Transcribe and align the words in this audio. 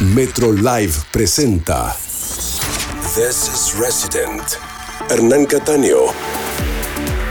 Metro 0.00 0.52
Live 0.52 0.92
presenta 1.12 1.94
This 3.14 3.48
is 3.48 3.74
Resident. 3.78 4.42
Hernán 5.08 5.46
Cataño. 5.46 6.12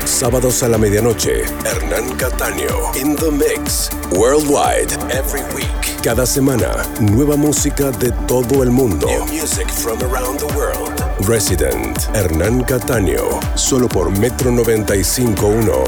Sábados 0.06 0.64
a 0.64 0.70
la 0.70 0.78
medianoche, 0.78 1.42
Hernán 1.66 2.16
Cataño. 2.16 2.96
In 2.96 3.18
the 3.18 3.30
mix. 3.30 3.90
Worldwide. 4.12 4.94
Every 5.12 5.42
week. 5.54 5.68
Cada 6.02 6.26
semana, 6.26 6.88
nueva 7.02 7.36
música 7.36 7.92
de 7.92 8.12
todo 8.28 8.64
el 8.64 8.70
mundo. 8.72 9.08
New 9.08 9.26
music 9.26 9.70
from 9.70 10.02
around 10.02 10.40
the 10.40 10.48
world. 10.56 11.04
Resident. 11.28 11.98
Hernán 12.14 12.64
Cataño. 12.64 13.42
Solo 13.56 13.90
por 13.90 14.10
Metro 14.18 14.52
95.1. 14.52 15.84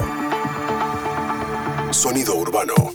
Sonido 1.93 2.35
urbano. 2.35 2.94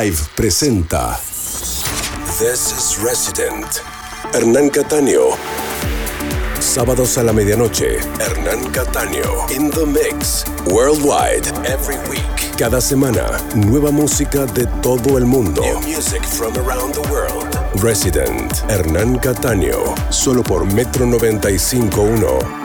Live 0.00 0.20
presenta 0.34 1.20
This 2.38 2.72
is 2.72 2.98
Resident. 3.04 3.66
Hernán 4.32 4.70
Cataño. 4.70 5.36
Sábados 6.60 7.18
a 7.18 7.22
la 7.22 7.32
medianoche. 7.34 7.98
Hernán 8.18 8.70
Cataño. 8.72 9.50
In 9.50 9.70
the 9.70 9.84
Mix. 9.84 10.44
Worldwide. 10.64 11.46
Every 11.66 11.98
week. 12.08 12.56
Cada 12.56 12.80
semana. 12.80 13.38
Nueva 13.54 13.90
música 13.90 14.46
de 14.46 14.66
todo 14.80 15.18
el 15.18 15.26
mundo. 15.26 15.60
New 15.60 15.80
music 15.80 16.24
from 16.24 16.56
around 16.56 16.94
the 16.94 17.06
world. 17.12 17.54
Resident. 17.82 18.50
Hernán 18.70 19.18
Cataño. 19.18 19.94
Solo 20.10 20.42
por 20.42 20.64
Metro 20.72 21.04
95.1. 21.04 21.82
Sonido 21.82 22.00
urbano. 22.00 22.61